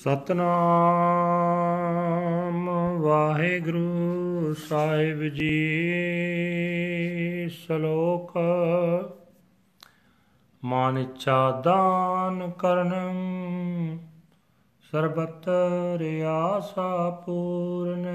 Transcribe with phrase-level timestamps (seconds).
[0.00, 5.88] ਸਤਨਾਮ ਵਾਹਿਗੁਰੂ ਸਾਹਿਬ ਜੀ,
[7.48, 8.32] ਸ਼ਲੋਕ
[10.64, 13.08] ਮਨ ਇੱਛਾ ਦਾਨ ਕਰਨ
[14.92, 18.06] ਸਰਬਤਰ ਆਸਾ ਪੂਰਨ।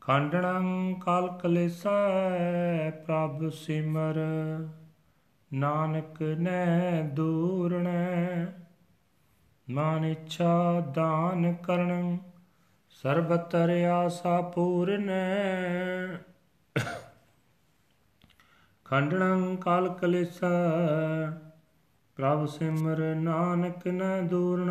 [0.00, 4.14] ਖੰਡਣੰ ਕਲ ਕਲੇਸੈ, ਪ੍ਰਭ ਸਿਮਰ,
[5.52, 8.46] ਨਾਨਕ ਨੈ ਦੂਰਣੈ
[9.70, 12.18] ਮਨ ਇੱਛਾ ਦਾਨ ਕਰਨ,
[12.90, 15.10] ਸਰਬਤਰ ਆਸਾ ਪੂਰਨ।
[18.84, 20.48] ਖੰਡਣੰ ਕਾਲ ਕਲੇਸਾ,
[22.16, 24.70] ਪ੍ਰਭ ਸਿਮਰ ਨਾਨਕ ਨ ਦੂਰਣ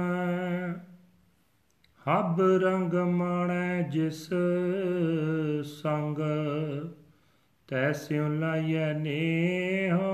[2.09, 4.29] ਹਬ ਰੰਗ ਮਾਣੈ ਜਿਸ
[5.63, 6.17] ਸੰਗ
[7.67, 10.09] ਤੈਸਿਉ ਲਾਇਐ ਨੇਹੋ।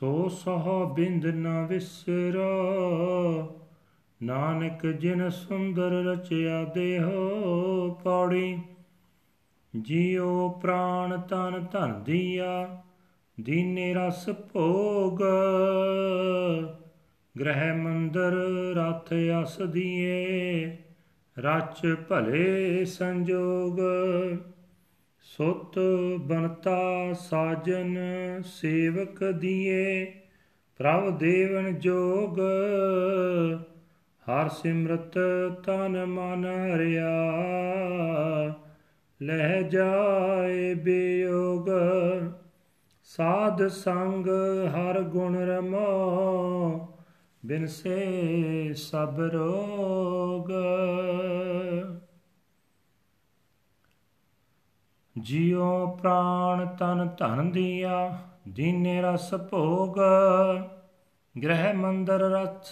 [0.00, 2.48] ਸੋ ਸਹ ਬਿੰਦ ਨ ਵਿਸਰੋ।
[4.22, 8.58] ਨਾਨਕ ਜਿਨ ਸੁੰਦਰ ਰਚਿਆ ਦੇਹੋ ਪੌੜੀ
[9.80, 12.82] ਜੀਉ ਪ੍ਰਾਨ ਤਨ ਧਨ ਦੀਆ,
[13.40, 15.22] ਦੀਨੇ ਰਸ ਭੋਗ।
[17.40, 18.32] ਗ੍ਰਹਿ ਮੰਦਰ
[18.76, 20.76] ਰਥ ਅਸ ਦੀਏ,
[21.38, 23.80] ਰਚ ਭਲੇ ਸੰਜੋਗ।
[25.38, 25.78] ਸੁਤ
[26.20, 27.98] ਬਨਤਾ ਸਾਜਨ
[28.44, 30.04] ਸੇਵਕ ਦੀਏ,
[30.78, 32.40] ਪ੍ਰਭ ਦੇਵਨ ਜੋਗ,
[34.30, 35.18] ਹਰ ਸਿਮਰਤ
[35.64, 36.44] ਤਨ ਮਨ
[36.74, 37.34] ਹਰਿਆ।
[39.22, 41.68] ਲਹਿ ਜਾਏ ਬਿਯੋਗ,
[43.04, 44.26] ਸਾਧ ਸੰਗ
[44.68, 46.88] ਹਰ ਗੁਣ ਰਮੋ
[47.46, 50.50] ਬਿਨ ਸੇ ਸਭ ਰੋਗ।
[55.18, 59.96] ਜਿਉ ਪ੍ਰਾਣ ਤਨ ਧਨ ਦੀਆ, ਦੀਨੇ ਰਸ ਭੋਗ।
[61.42, 62.66] ਗ੍ਰਹਿ ਮੰਦਰ ਰਥ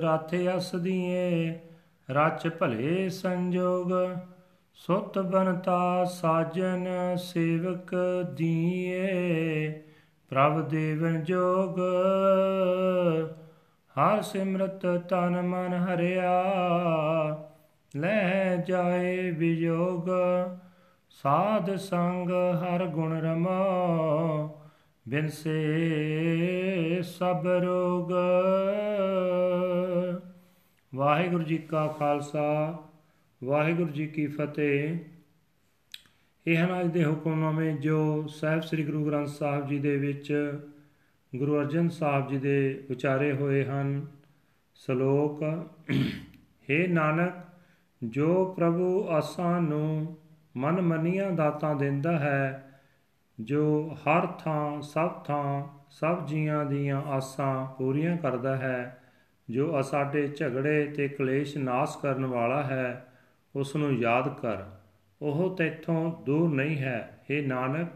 [0.00, 1.58] ਰਥ ਅਸ ਦੀਏ,
[2.10, 4.16] ਰਚ ਭਲੇ ਸੰਜੋਗ।
[4.74, 7.94] ਸੁਤ ਬਨਤਾ ਸਾਜਨ ਸੇਵਕ
[8.34, 9.70] ਦੀਏ,
[10.28, 11.78] ਪ੍ਰਭ ਦੇਵਨ ਜੋਗ।
[13.98, 16.44] ਹਰ ਸਿਮਰਤ ਤਨ ਮਨ ਹਰਿਆ,
[17.96, 20.08] ਲੈ ਜਾਏ ਵਿਜੋਗ।
[21.22, 23.58] ਸਾਧ ਸੰਗ ਹਰ ਗੁਣ ਰਮਾ
[25.08, 28.12] ਬਿਨ ਸੇ ਸਭ ਰੋਗ।
[30.94, 32.78] ਵਾਹਿਗੁਰੂ ਜੀ ਕਾ ਖਾਲਸਾ,
[33.44, 34.98] ਵਾਹਿਗੁਰੂ ਜੀ ਕੀ ਫਤਿਹ।
[36.46, 40.58] ਇਹ ਹਨ ਅੱਜ ਦੇ ਹੁਕਮਨਾਮੇ ਜੋ ਸਾਹਿਬ ਸ੍ਰੀ ਗੁਰੂ ਗ੍ਰੰਥ ਸਾਹਿਬ ਜੀ ਦੇ ਵਿੱਚ
[41.36, 44.06] ਗੁਰੂ ਅਰਜਨ ਸਾਹਿਬ ਜੀ ਦੇ ਵਿਚਾਰੇ ਹੋਏ ਹਨ।
[44.74, 45.42] ਸ਼ਲੋਕ
[46.70, 47.32] हे ਨਾਨਕ,
[48.04, 50.17] ਜੋ ਪ੍ਰਭੂ ਆਸਾਂ ਨੂੰ
[50.56, 52.70] ਮਨ ਮਨੀਆਂ ਦਾਤਾਂ ਦਿੰਦਾ ਹੈ,
[53.40, 59.02] ਜੋ ਹਰ ਥਾਂ, ਸਭ ਥਾਂ, ਸਭ ਜੀਆਂ ਦੀਆਂ ਆਸਾਂ ਪੂਰੀਆਂ ਕਰਦਾ ਹੈ,
[59.50, 63.12] ਜੋ ਸਾਡੇ ਝਗੜੇ ਤੇ ਕਲੇਸ਼ ਨਾਸ ਕਰਨ ਵਾਲਾ ਹੈ
[63.56, 64.56] ਉਸ ਨੂੰ ਯਾਦ ਕਰ।
[65.22, 67.88] ਉਹ ਤੇਥੋਂ ਦੂਰ ਨਹੀਂ ਹੈ। हे ਨਾਨਕ,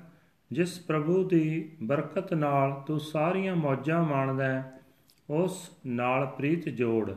[0.53, 4.63] ਜਿਸ ਪ੍ਰਭੂ ਦੀ ਬਰਕਤ ਨਾਲ ਤੂੰ ਸਾਰੀਆਂ ਮੌਜਾਂ ਮਾਣਦਾ
[5.31, 7.13] ਉਸ ਨਾਲ ਪ੍ਰੀਤ ਜੋੜ।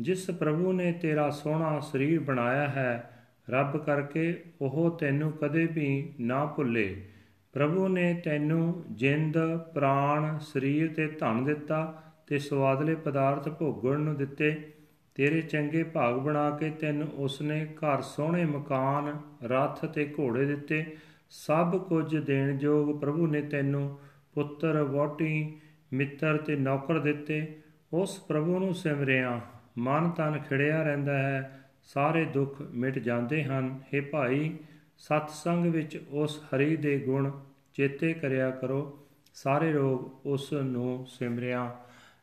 [0.00, 3.15] ਜਿਸ ਪ੍ਰਭੂ ਨੇ ਤੇਰਾ ਸੋਹਣਾ ਸਰੀਰ ਬਣਾਇਆ ਹੈ
[3.50, 7.04] ਰੱਬ ਕਰਕੇ ਉਹ ਤੈਨੂੰ ਕਦੇ ਵੀ ਨਾ ਭੁੱਲੇ।
[7.52, 9.38] ਪ੍ਰਭੂ ਨੇ ਤੈਨੂੰ ਜਿੰਦ,
[9.74, 14.72] ਪ੍ਰਾਣ, ਸਰੀਰ ਤੇ ਧਨ ਦਿੱਤਾ ਤੇ ਸਵਾਦਲੇ ਪਦਾਰਥ ਭੋਗਣ ਨੂੰ ਦਿੱਤੇ।
[15.14, 20.96] ਤੇਰੇ ਚੰਗੇ ਭਾਗ ਬਣਾ ਕੇ ਤੈਨੂੰ ਉਸਨੇ ਘਰ ਸੋਹਣੇ ਮਕਾਨ, ਰਥ ਤੇ ਘੋੜੇ ਦਿੱਤੇ।
[21.30, 23.98] ਸਭ ਕੁਝ ਦੇਣ ਯੋਗ ਪ੍ਰਭੂ ਨੇ ਤੈਨੂੰ
[24.34, 25.60] ਪੁੱਤਰ ਵੋਟੀ
[25.92, 27.60] ਮਿੱਤਰ ਤੇ ਨੌਕਰ ਦਿੱਤੇ।
[27.92, 29.40] ਉਸ ਪ੍ਰਭੂ ਨੂੰ ਸਿਮਰਿਆ।
[29.78, 34.56] ਮਨ ਤਨ ਖਿੜਿਆ ਰਹਿੰਦਾ ਹੈ। ਸਾਰੇ ਦੁੱਖ ਮਿਟ ਜਾਂਦੇ ਹਨ। हे ਭਾਈ
[34.98, 37.30] ਸਤ ਸੰਗ ਵਿੱਚ ਉਸ ਹਰੀ ਦੇ ਗੁਣ
[37.74, 41.80] ਚੇਤੇ ਕਰਿਆ ਕਰੋ। ਸਾਰੇ ਰੋਗ ਉਸ ਨੂੰ ਸਿਮਰਿਆ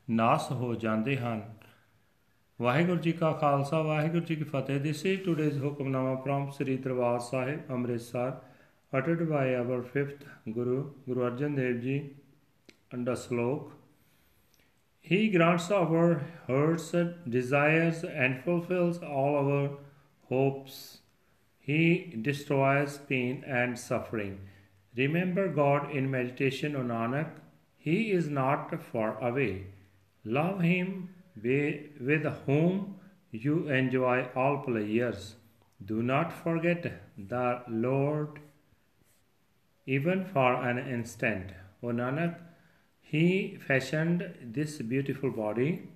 [0.09, 1.53] ਨਾਸ ਹੋ ਜਾਂਦੇ ਹਨ।
[2.61, 7.19] ਵਾਹਿਗੁਰੂ ਜੀ ਕਾ ਖਾਲਸਾ, ਵਾਹਿਗੁਰੂ ਜੀ ਕੀ ਫਤਿਹ। This is today's Hukamnama from Sri Darbar
[7.19, 8.41] Sahib, Amritsar,
[8.99, 12.01] uttered by our fifth guru guru arjan dev ji
[12.97, 13.82] under slok
[15.05, 16.95] He grants our hearts
[17.29, 19.77] desires and fulfills all our
[20.29, 20.99] hopes.
[21.59, 24.39] He destroys pain and suffering.
[24.95, 27.31] Remember God in meditation, O Nanak.
[27.75, 29.67] He is not far away.
[30.23, 32.95] Love Him with whom
[33.31, 35.35] you enjoy all pleasures.
[35.83, 38.39] Do not forget the Lord
[39.85, 41.51] even for an instant.
[41.81, 42.37] O Nanak,
[43.13, 45.87] He fashioned this beautiful body,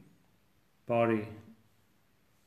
[0.85, 1.27] body.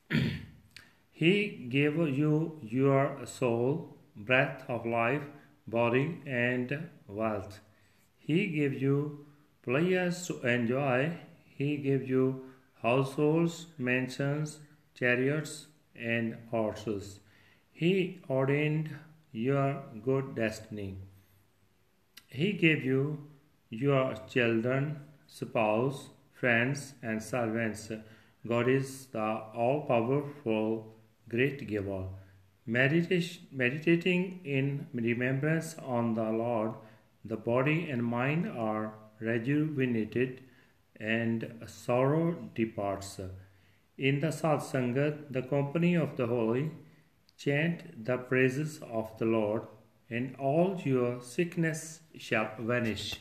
[1.11, 5.25] he gave you your soul, breath of life,
[5.67, 7.59] body, and wealth.
[8.17, 9.27] He gave you
[9.65, 11.15] pleasures to enjoy.
[11.47, 12.45] He gave you
[12.81, 14.61] households, mansions,
[14.95, 15.67] chariots,
[15.97, 17.19] and horses.
[17.73, 18.95] He ordained
[19.33, 20.99] your good destiny.
[22.29, 23.30] He gave you
[23.71, 27.91] your children, spouse, friends, and servants.
[28.47, 30.97] God is the all powerful,
[31.29, 32.05] great giver.
[32.67, 36.75] meditating in remembrance on the Lord,
[37.25, 40.43] the body and mind are rejuvenated
[40.99, 43.21] and sorrow departs.
[43.99, 46.71] In the Sat Sangat, the company of the holy,
[47.37, 49.63] chant the praises of the Lord,
[50.09, 53.21] and all your sickness shall vanish.